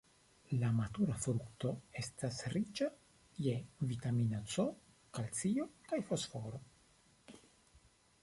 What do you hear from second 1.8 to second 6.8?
estas riĉa je vitamino C, kalcio kaj fosforo.